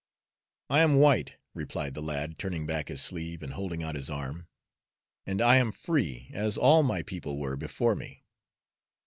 "I 0.71 0.79
am 0.79 0.95
white," 0.95 1.35
replied 1.53 1.93
the 1.93 2.01
lad, 2.01 2.39
turning 2.39 2.65
back 2.65 2.87
his 2.87 3.03
sleeve 3.03 3.43
and 3.43 3.53
holding 3.53 3.83
out 3.83 3.93
his 3.93 4.09
arm, 4.09 4.47
"and 5.27 5.39
I 5.43 5.57
am 5.57 5.71
free, 5.71 6.31
as 6.33 6.57
all 6.57 6.81
my 6.81 7.03
people 7.03 7.37
were 7.37 7.55
before 7.55 7.93
me." 7.93 8.23